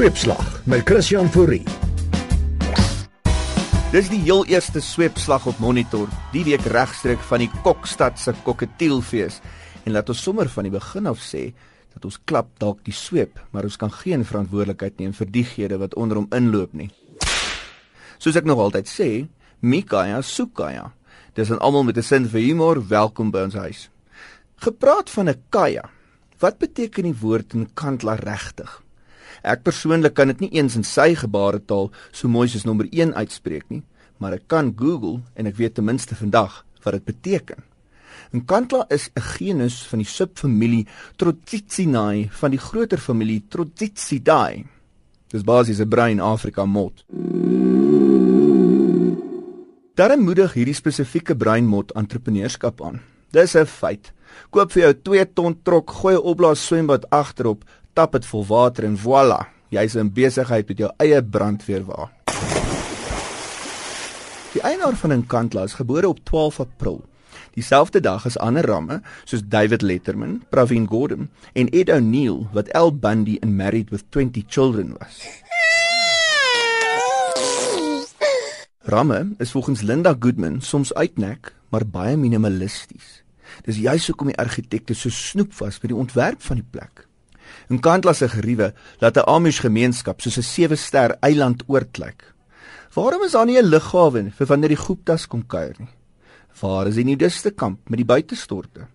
Sweepslag 0.00 0.62
met 0.64 0.80
Christian 0.88 1.26
Fourie. 1.28 1.66
Dis 3.92 4.06
die 4.08 4.22
heel 4.22 4.46
eerste 4.48 4.80
sweepslag 4.80 5.44
op 5.50 5.60
monitor, 5.60 6.08
die 6.32 6.40
week 6.46 6.64
regstreek 6.72 7.20
van 7.28 7.44
die 7.44 7.50
Kokstad 7.60 8.16
se 8.16 8.32
Kokketielfees. 8.46 9.42
En 9.84 9.92
laat 9.92 10.08
ons 10.08 10.24
sommer 10.24 10.48
van 10.48 10.64
die 10.64 10.72
begin 10.72 11.10
af 11.12 11.20
sê 11.20 11.50
dat 11.92 12.08
ons 12.08 12.16
klap 12.24 12.48
dalk 12.64 12.80
die 12.88 12.96
sweep, 12.96 13.44
maar 13.52 13.68
ons 13.68 13.76
kan 13.76 13.92
geen 13.92 14.24
verantwoordelikheid 14.24 14.96
neem 15.04 15.12
vir 15.20 15.32
diegene 15.36 15.82
wat 15.84 16.00
onder 16.00 16.22
hom 16.22 16.32
inloop 16.32 16.72
nie. 16.72 16.88
Soos 18.16 18.40
ek 18.40 18.48
nog 18.48 18.64
altyd 18.70 18.88
sê, 18.88 19.12
Mikaya 19.60 20.24
Sukaya. 20.24 20.94
Dis 21.36 21.52
aan 21.52 21.60
almal 21.60 21.90
met 21.92 21.98
'n 21.98 22.08
sin 22.08 22.24
vir 22.24 22.40
humor, 22.40 22.88
welkom 22.88 23.30
by 23.30 23.50
ons 23.52 23.54
huis. 23.68 23.90
Gepraat 24.64 25.10
van 25.10 25.28
'n 25.28 25.42
kaya. 25.50 25.90
Wat 26.38 26.56
beteken 26.58 27.04
die 27.04 27.20
woord 27.20 27.52
in 27.52 27.68
Kantla 27.74 28.14
regtig? 28.14 28.80
Ek 29.42 29.62
persoonlik 29.62 30.14
kan 30.14 30.28
dit 30.28 30.40
nie 30.40 30.52
eens 30.58 30.76
in 30.76 30.84
sy 30.84 31.14
gebaretaal 31.14 31.90
so 32.12 32.28
mooi 32.28 32.48
soos 32.48 32.64
nommer 32.64 32.88
1 32.90 33.14
uitspreek 33.14 33.68
nie, 33.68 33.82
maar 34.18 34.32
ek 34.32 34.48
kan 34.48 34.74
Google 34.76 35.20
en 35.34 35.46
ek 35.46 35.56
weet 35.56 35.74
ten 35.74 35.84
minste 35.84 36.14
vandag 36.14 36.64
wat 36.84 36.92
dit 36.92 37.04
beteken. 37.04 37.64
Nkantla 38.32 38.86
is 38.88 39.10
'n 39.16 39.20
genus 39.20 39.82
van 39.90 39.98
die 39.98 40.06
subfamilie 40.08 40.86
Trotsitsinae 41.16 42.28
van 42.30 42.50
die 42.50 42.58
groter 42.58 42.98
familie 42.98 43.42
Trotsitsidae. 43.48 44.64
Dis 45.28 45.42
basies 45.42 45.80
'n 45.80 45.88
bruin 45.88 46.20
Afrika 46.20 46.64
mot. 46.64 47.04
Daarom 49.94 50.20
moedig 50.24 50.52
hierdie 50.52 50.74
spesifieke 50.74 51.36
bruin 51.36 51.66
mot 51.66 51.92
entrepreneurskap 51.92 52.82
aan. 52.82 53.00
Dis 53.30 53.54
'n 53.54 53.66
feit. 53.66 54.12
Koop 54.50 54.72
vir 54.72 54.82
jou 54.82 54.94
2 55.02 55.32
ton 55.32 55.62
trok, 55.62 55.90
gooi 55.90 56.14
'n 56.14 56.22
opblaas 56.22 56.66
swembad 56.66 57.10
agterop, 57.10 57.64
tap 57.92 58.12
dit 58.12 58.26
vol 58.26 58.46
water 58.46 58.86
en 58.86 58.96
voilà, 58.98 59.42
jy's 59.74 59.96
in 59.98 60.10
besigheid 60.14 60.68
met 60.68 60.78
jou 60.84 60.90
eie 61.02 61.22
brandweerwa. 61.22 62.10
Die 64.50 64.62
eienaar 64.66 64.96
van 64.98 65.14
Enkantla 65.14 65.62
is 65.68 65.78
gebore 65.78 66.08
op 66.08 66.24
12 66.26 66.60
April. 66.60 67.00
Dieselfde 67.54 68.00
dag 68.02 68.24
as 68.26 68.38
ander 68.38 68.66
ramme 68.66 69.00
soos 69.24 69.42
David 69.46 69.82
Letterman, 69.82 70.40
Pravin 70.50 70.86
Gordhan 70.90 71.28
en 71.52 71.70
Ed 71.70 71.90
O'Neill 71.90 72.46
wat 72.54 72.72
Al 72.74 72.90
Bundy 72.94 73.38
in 73.42 73.56
Married 73.56 73.90
with 73.90 74.04
20 74.10 74.44
Children 74.48 74.96
was. 74.98 75.22
Ramme 78.90 79.34
is 79.38 79.50
volgens 79.50 79.82
Linda 79.82 80.16
Goodman 80.18 80.60
soms 80.60 80.94
uitnek, 80.94 81.54
maar 81.68 81.86
baie 81.86 82.16
minimalisties. 82.16 83.20
Dis 83.66 83.78
juist 83.78 84.10
hoekom 84.10 84.32
die 84.32 84.38
argitekte 84.38 84.94
so 84.94 85.10
snoep 85.14 85.54
was 85.58 85.78
by 85.78 85.92
die 85.92 85.98
ontwerp 85.98 86.42
van 86.42 86.62
die 86.62 86.66
plek. 86.70 87.09
In 87.68 87.80
Kantla 87.80 88.12
se 88.12 88.28
geriewe 88.28 88.74
laat 89.00 89.16
'n 89.16 89.26
Amish 89.26 89.60
gemeenskap 89.60 90.20
soos 90.20 90.38
'n 90.38 90.42
sewe-ster 90.42 91.16
eiland 91.20 91.62
oorklik. 91.66 92.34
Waarom 92.94 93.22
is 93.22 93.32
daar 93.32 93.46
nie 93.46 93.58
'n 93.58 93.70
lughawe 93.70 94.30
vir 94.30 94.46
wanneer 94.46 94.68
die 94.68 94.84
Guptas 94.86 95.26
kom 95.26 95.46
kuier 95.46 95.76
nie? 95.78 95.94
Waar 96.60 96.86
is 96.86 96.94
die 96.94 97.04
nudiste 97.04 97.50
kamp 97.50 97.88
met 97.88 97.98
die 97.98 98.04
buitestorte? 98.04 98.86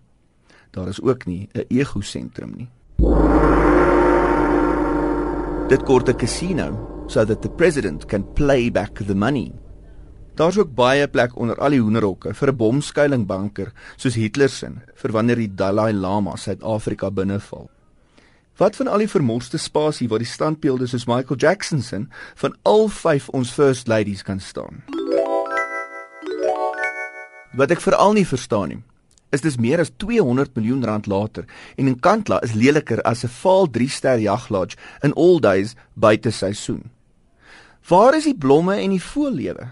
Daar 0.70 0.88
is 0.88 1.00
ook 1.00 1.26
nie 1.26 1.48
'n 1.54 1.64
ego-sentrum 1.68 2.52
nie. 2.56 2.68
Dit 5.68 5.82
kort 5.82 6.08
'n 6.08 6.16
casino 6.16 7.04
so 7.06 7.24
that 7.24 7.42
the 7.42 7.48
president 7.48 8.06
can 8.06 8.32
play 8.34 8.70
back 8.70 9.02
the 9.06 9.14
money. 9.14 9.52
Daar's 10.36 10.58
ook 10.58 10.74
baie 10.74 11.08
plek 11.08 11.36
onder 11.36 11.56
al 11.56 11.70
die 11.70 11.80
hoenderhokke 11.80 12.34
vir 12.34 12.48
'n 12.52 12.56
bomskuilingbanker 12.56 13.72
soos 13.96 14.14
Hitler 14.14 14.48
se 14.48 14.68
vir 14.94 15.12
wanneer 15.12 15.36
die 15.36 15.54
Dalai 15.54 15.92
Lama 15.92 16.36
Suid-Afrika 16.36 17.10
binneval. 17.10 17.70
Wat 18.56 18.76
van 18.76 18.88
al 18.88 19.02
die 19.04 19.10
vermoste 19.10 19.58
spasie 19.60 20.08
waar 20.08 20.22
die 20.22 20.28
standbeelde 20.28 20.86
soos 20.88 21.04
Michael 21.04 21.36
Jackson 21.36 21.82
se 21.84 21.98
van 22.40 22.54
al 22.64 22.86
vyf 22.88 23.28
ons 23.36 23.50
first 23.52 23.88
ladies 23.88 24.22
kan 24.24 24.40
staan? 24.40 24.80
Wat 27.52 27.70
ek 27.70 27.82
veral 27.84 28.16
nie 28.16 28.24
verstaan 28.24 28.72
nie, 28.72 28.78
is 29.28 29.44
dis 29.44 29.58
meer 29.60 29.82
as 29.84 29.92
200 30.00 30.56
miljoen 30.56 30.84
rand 30.88 31.06
later 31.06 31.44
en 31.76 31.90
in 31.90 31.98
Kantla 32.00 32.40
is 32.44 32.54
leliker 32.56 33.02
as 33.04 33.24
'n 33.24 33.32
vaal 33.42 33.68
3-ster 33.68 34.24
jaglodge 34.24 34.76
in 35.02 35.12
all 35.12 35.38
days 35.38 35.76
buite 35.94 36.30
seisoen. 36.30 36.88
Waar 37.88 38.16
is 38.16 38.24
die 38.24 38.38
blomme 38.38 38.80
en 38.80 38.90
die 38.90 39.02
voëllewe? 39.02 39.68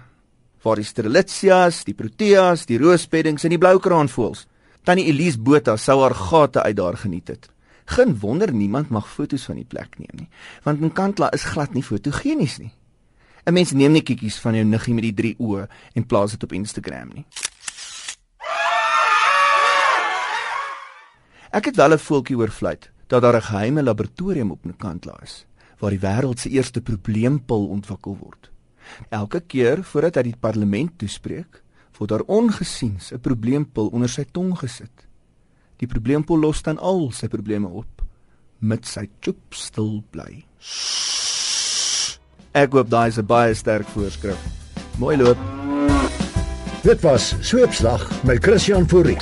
Waar 0.63 0.79
is 0.79 0.89
Strelitzias, 0.89 1.85
die 1.85 1.95
Proteas, 1.95 2.67
die 2.67 2.79
roosbeddings 2.79 3.45
en 3.45 3.51
die 3.51 3.59
bloukraanvoëls? 3.59 4.47
Tannie 4.85 5.07
Elise 5.07 5.39
Botha 5.39 5.77
sou 5.77 6.01
haar 6.03 6.15
gate 6.15 6.63
uit 6.63 6.77
daar 6.77 6.97
geniet 6.97 7.29
het. 7.29 7.54
Geen 7.85 8.19
wonder 8.19 8.53
niemand 8.53 8.89
mag 8.89 9.09
foto's 9.09 9.45
van 9.45 9.57
die 9.61 9.69
plek 9.69 9.99
neem 9.99 10.25
nie, 10.25 10.29
want 10.63 10.81
Nkantla 10.81 11.31
is 11.33 11.45
glad 11.45 11.75
nie 11.75 11.83
fotogenies 11.83 12.59
nie. 12.59 12.73
'n 13.45 13.53
Mens 13.53 13.73
neem 13.73 13.93
nie 13.93 14.03
kikkies 14.03 14.39
van 14.41 14.55
jou 14.55 14.65
niggie 14.65 14.95
met 14.95 15.05
die 15.05 15.15
drie 15.15 15.35
oë 15.39 15.69
en 15.95 16.07
plaas 16.07 16.31
dit 16.31 16.43
op 16.43 16.53
Instagram 16.53 17.11
nie. 17.15 17.27
Ek 21.53 21.65
het 21.65 21.77
wel 21.77 21.93
'n 21.93 21.99
voeltjie 21.99 22.37
oorvluit 22.37 22.91
dat 23.07 23.23
daar 23.23 23.37
'n 23.37 23.43
geheime 23.43 23.83
laboratorium 23.83 24.51
op 24.51 24.65
Nkantla 24.65 25.21
is 25.23 25.47
waar 25.79 25.91
die 25.91 26.01
wêreld 26.01 26.41
se 26.41 26.49
eerste 26.49 26.81
probleempil 26.81 27.67
ontwikkel 27.69 28.17
word. 28.17 28.51
Elke 29.09 29.41
keer 29.41 29.85
voordat 29.85 30.15
hy 30.15 30.23
die 30.23 30.41
parlement 30.41 30.99
toespreek, 30.99 31.63
word 31.99 32.11
daar 32.11 32.25
ongesiens 32.27 33.13
'n 33.13 33.21
probleempil 33.21 33.87
onder 33.93 34.09
sy 34.09 34.25
tong 34.25 34.59
gesit. 34.59 35.07
Die 35.83 35.87
probleempol 35.91 36.39
los 36.39 36.63
dan 36.63 36.79
al 36.79 37.09
sy 37.13 37.29
probleme 37.29 37.69
op 37.69 38.05
met 38.65 38.87
sy 38.89 39.09
chop 39.21 39.55
stil 39.55 40.03
bly. 40.15 40.45
Ek 42.55 42.73
hoop 42.73 42.91
daai 42.91 43.09
is 43.09 43.19
'n 43.19 43.27
baie 43.27 43.55
sterk 43.55 43.87
voorskrif. 43.89 44.39
Mooi 44.99 45.17
loop. 45.17 45.39
Dit 46.83 47.01
was 47.01 47.35
Sweepslag 47.41 48.25
met 48.25 48.43
Christian 48.45 48.89
Fourie. 48.89 49.19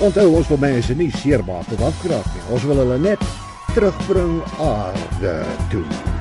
Onthou 0.00 0.36
ons 0.36 0.48
wil 0.48 0.58
mense 0.58 0.94
nie 0.94 1.10
seermaak 1.10 1.68
of 1.72 1.82
afkraak 1.82 2.26
nie. 2.34 2.44
Ons 2.50 2.62
wil 2.62 2.76
hulle 2.76 2.98
net 2.98 3.20
terugbring 3.74 4.42
aarde 4.58 5.44
toe. 5.70 6.11